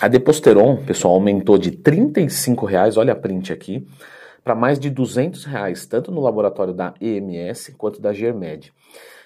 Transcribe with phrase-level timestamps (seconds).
[0.00, 3.86] A Deposteron, pessoal, aumentou de 35 reais, olha a print aqui,
[4.42, 8.72] para mais de 200 reais, tanto no laboratório da EMS quanto da Germed.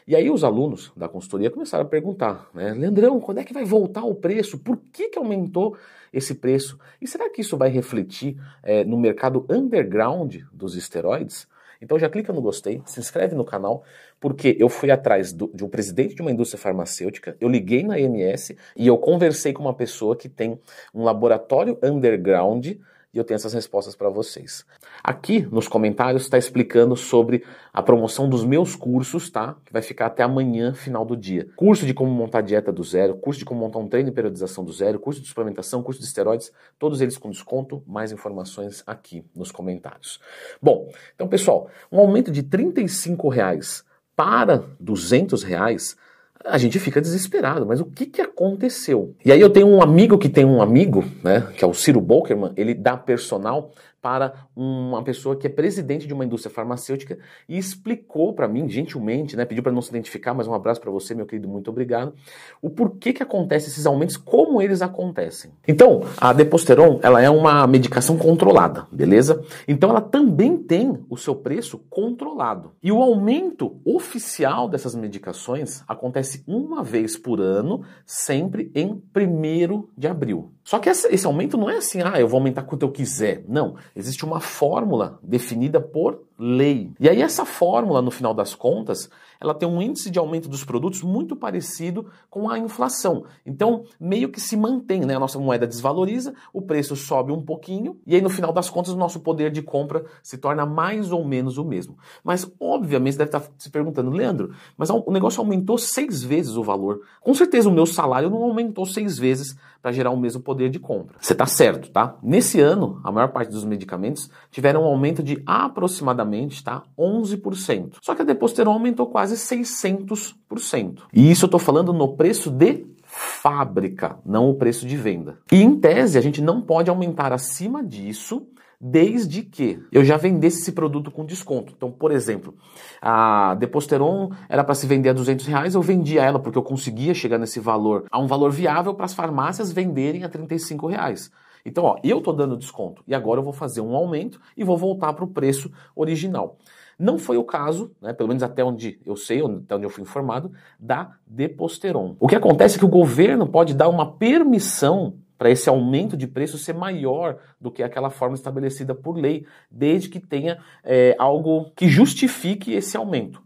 [0.05, 3.65] E aí os alunos da consultoria começaram a perguntar, né, Leandrão, quando é que vai
[3.65, 4.59] voltar o preço?
[4.59, 5.77] Por que, que aumentou
[6.13, 6.77] esse preço?
[7.01, 11.47] E será que isso vai refletir é, no mercado underground dos esteroides?
[11.81, 13.85] Então já clica no gostei, se inscreve no canal,
[14.21, 17.99] porque eu fui atrás do, de um presidente de uma indústria farmacêutica, eu liguei na
[17.99, 20.59] EMS e eu conversei com uma pessoa que tem
[20.95, 22.75] um laboratório underground
[23.15, 24.67] e eu tenho essas respostas para vocês.
[25.03, 29.57] Aqui nos comentários está explicando sobre a promoção dos meus cursos, tá?
[29.65, 31.49] Que vai ficar até amanhã, final do dia.
[31.55, 34.65] Curso de como montar dieta do zero, curso de como montar um treino de periodização
[34.65, 37.83] do zero, curso de suplementação, curso de esteroides, todos eles com desconto.
[37.87, 40.21] Mais informações aqui nos comentários.
[40.61, 43.85] Bom, então pessoal, um aumento de 35 reais
[44.17, 45.97] para 200 reais
[46.45, 49.15] a gente fica desesperado, mas o que, que aconteceu?
[49.25, 52.01] E aí eu tenho um amigo que tem um amigo, né, que é o Ciro
[52.01, 53.71] Bolkerman, ele dá personal
[54.05, 59.35] para uma pessoa que é presidente de uma indústria farmacêutica e explicou para mim, gentilmente,
[59.35, 62.13] né, pediu para não se identificar, mas um abraço para você, meu querido, muito obrigado,
[62.61, 65.53] o porquê que acontece esses aumentos, como eles acontecem.
[65.67, 69.43] Então, a Deposteron, ela é uma medicação controlada, beleza?
[69.67, 72.73] Então ela também tem o seu preço controlado.
[72.83, 80.07] E o aumento oficial dessas medicações acontece uma vez por ano, sempre em 1 de
[80.07, 80.54] abril.
[80.65, 83.45] Só que esse aumento não é assim, ah, eu vou aumentar quanto eu quiser.
[83.47, 86.93] Não, existe uma fórmula definida por lei.
[86.99, 89.09] E aí essa fórmula, no final das contas,
[89.41, 93.25] ela tem um índice de aumento dos produtos muito parecido com a inflação.
[93.45, 95.15] Então, meio que se mantém, né?
[95.15, 98.93] A nossa moeda desvaloriza, o preço sobe um pouquinho, e aí no final das contas
[98.93, 101.99] o nosso poder de compra se torna mais ou menos o mesmo.
[102.23, 106.63] Mas, obviamente, você deve estar se perguntando, Leandro, mas o negócio aumentou seis vezes o
[106.63, 107.03] valor.
[107.21, 110.79] Com certeza o meu salário não aumentou seis vezes para gerar o mesmo poder de
[110.79, 111.17] compra.
[111.21, 112.17] Você está certo, tá?
[112.23, 116.24] Nesse ano, a maior parte dos medicamentos tiveram um aumento de aproximadamente
[116.63, 117.97] tá, 11%.
[118.01, 121.03] Só que a Deposteron aumentou quase 600%.
[121.13, 125.39] E isso eu estou falando no preço de fábrica, não o preço de venda.
[125.53, 128.47] E em tese, a gente não pode aumentar acima disso
[128.81, 131.73] desde que eu já vendesse esse produto com desconto.
[131.75, 132.55] Então, por exemplo,
[133.01, 137.15] a Deposteron era para se vender a 200 reais, eu vendia ela porque eu conseguia
[137.15, 141.31] chegar nesse valor, a um valor viável para as farmácias venderem a 35 reais.
[141.65, 144.77] Então, ó, eu estou dando desconto e agora eu vou fazer um aumento e vou
[144.77, 146.59] voltar para o preço original.
[146.99, 150.03] Não foi o caso, né, pelo menos até onde eu sei, até onde eu fui
[150.03, 152.17] informado, da Deposteron.
[152.21, 156.27] O que acontece é que o governo pode dar uma permissão para esse aumento de
[156.27, 161.73] preço ser maior do que aquela forma estabelecida por lei, desde que tenha é, algo
[161.75, 163.43] que justifique esse aumento.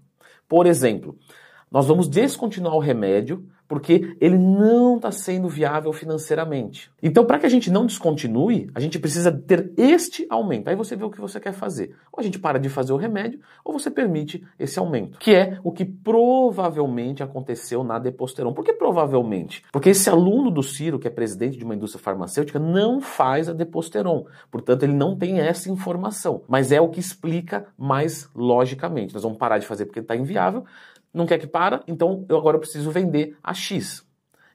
[0.47, 1.17] Por exemplo,
[1.71, 6.91] nós vamos descontinuar o remédio porque ele não está sendo viável financeiramente.
[7.03, 10.69] Então, para que a gente não descontinue, a gente precisa ter este aumento.
[10.69, 11.95] Aí você vê o que você quer fazer.
[12.11, 15.59] Ou a gente para de fazer o remédio, ou você permite esse aumento, que é
[15.63, 18.55] o que provavelmente aconteceu na Deposteron.
[18.55, 19.63] Por que provavelmente?
[19.71, 23.53] Porque esse aluno do Ciro, que é presidente de uma indústria farmacêutica, não faz a
[23.53, 24.25] Deposteron.
[24.51, 26.43] Portanto, ele não tem essa informação.
[26.49, 29.13] Mas é o que explica mais logicamente.
[29.13, 30.65] Nós vamos parar de fazer porque está inviável
[31.13, 34.07] não quer que para, então eu agora preciso vender a X.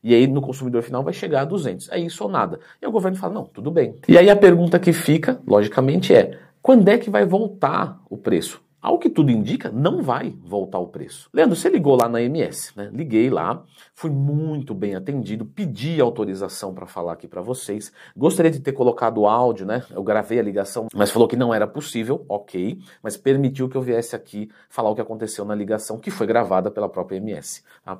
[0.04, 1.90] E aí no consumidor final vai chegar a 200.
[1.90, 2.60] É isso ou nada.
[2.82, 3.96] E o governo fala, não, tudo bem.
[4.08, 8.62] E aí a pergunta que fica, logicamente, é quando é que vai voltar o preço?
[8.84, 11.30] Ao que tudo indica, não vai voltar o preço.
[11.34, 12.90] Leandro, você ligou lá na MS, né?
[12.92, 13.64] Liguei lá,
[13.96, 17.94] fui muito bem atendido, pedi autorização para falar aqui para vocês.
[18.14, 19.86] Gostaria de ter colocado o áudio, né?
[19.90, 23.82] Eu gravei a ligação, mas falou que não era possível, ok, mas permitiu que eu
[23.82, 27.64] viesse aqui falar o que aconteceu na ligação, que foi gravada pela própria MS.
[27.86, 27.98] Tá?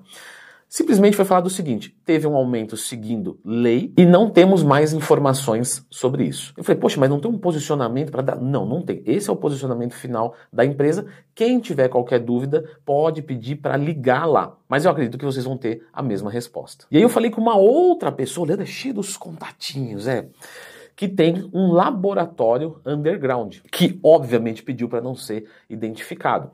[0.74, 5.86] Simplesmente foi falado o seguinte: teve um aumento seguindo lei e não temos mais informações
[5.92, 6.52] sobre isso.
[6.58, 8.36] Eu falei, poxa, mas não tem um posicionamento para dar?
[8.38, 9.04] Não, não tem.
[9.06, 11.06] Esse é o posicionamento final da empresa.
[11.36, 14.58] Quem tiver qualquer dúvida pode pedir para ligar lá.
[14.68, 16.86] Mas eu acredito que vocês vão ter a mesma resposta.
[16.90, 20.28] E aí eu falei com uma outra pessoa, Leandro, é cheio dos contatinhos, é
[20.96, 26.52] que tem um laboratório underground, que obviamente pediu para não ser identificado.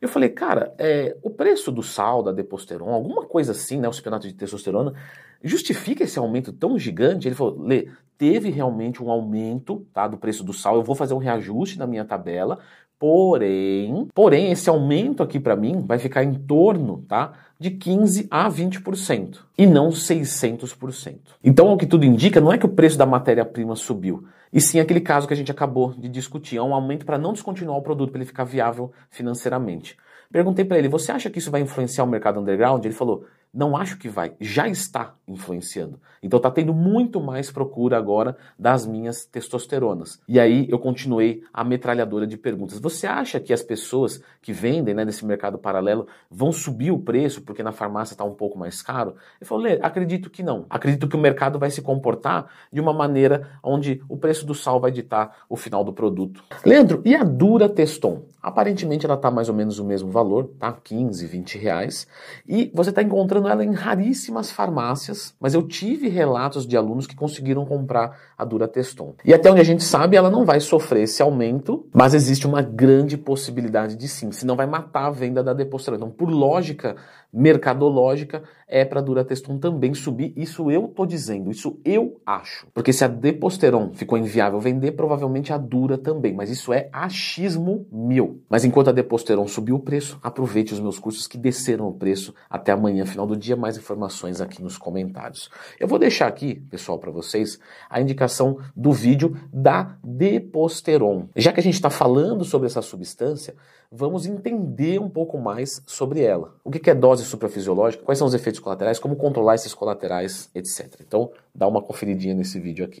[0.00, 3.92] Eu falei, cara, é, o preço do sal, da deposteron, alguma coisa assim, né, o
[3.92, 4.94] cipionato de testosterona,
[5.42, 7.28] justifica esse aumento tão gigante?
[7.28, 11.14] Ele falou, Lê, teve realmente um aumento tá, do preço do sal, eu vou fazer
[11.14, 12.58] um reajuste na minha tabela,
[12.98, 18.50] porém, porém esse aumento aqui para mim vai ficar em torno, tá, de 15 a
[18.50, 21.18] 20% e não 600%.
[21.44, 24.80] Então, o que tudo indica, não é que o preço da matéria-prima subiu, e sim
[24.80, 27.82] aquele caso que a gente acabou de discutir, é um aumento para não descontinuar o
[27.82, 29.94] produto, para ele ficar viável financeiramente.
[30.32, 32.82] Perguntei para ele, você acha que isso vai influenciar o mercado underground?
[32.82, 36.00] Ele falou, Não acho que vai, já está influenciando.
[36.22, 40.20] Então está tendo muito mais procura agora das minhas testosteronas.
[40.28, 42.78] E aí eu continuei a metralhadora de perguntas.
[42.78, 47.42] Você acha que as pessoas que vendem né, nesse mercado paralelo vão subir o preço
[47.42, 49.16] porque na farmácia está um pouco mais caro?
[49.40, 50.66] Eu falei, acredito que não.
[50.70, 54.78] Acredito que o mercado vai se comportar de uma maneira onde o preço do sal
[54.78, 56.44] vai ditar o final do produto.
[56.64, 58.22] Leandro, e a Dura Teston?
[58.42, 60.72] Aparentemente ela está mais ou menos o mesmo valor, tá?
[60.72, 62.06] 15, 20 reais.
[62.48, 67.14] E você está encontrando ela em raríssimas farmácias, mas eu tive relatos de alunos que
[67.14, 69.14] conseguiram comprar a Dura Teston.
[69.24, 72.62] E até onde a gente sabe, ela não vai sofrer esse aumento, mas existe uma
[72.62, 75.96] grande possibilidade de sim, senão vai matar a venda da Deposteron.
[75.96, 76.96] Então, por lógica
[77.32, 80.32] mercadológica, é para a Durateston também subir.
[80.36, 82.68] Isso eu tô dizendo, isso eu acho.
[82.72, 86.32] Porque se a Deposteron ficou inviável vender, provavelmente a Dura também.
[86.32, 88.40] Mas isso é achismo meu.
[88.48, 92.32] Mas enquanto a Deposteron subiu o preço, aproveite os meus cursos que desceram o preço.
[92.48, 95.50] Até amanhã, final do dia, mais informações aqui nos comentários.
[95.78, 101.28] Eu vou deixar aqui, pessoal, para vocês, a indicação do vídeo da Deposteron.
[101.34, 103.54] Já que a gente está falando sobre essa substância,
[103.90, 106.54] vamos entender um pouco mais sobre ela.
[106.62, 111.00] O que é dose suprafisiológica, quais são os efeitos colaterais, como controlar esses colaterais, etc.
[111.00, 112.98] Então, dá uma conferidinha nesse vídeo aqui.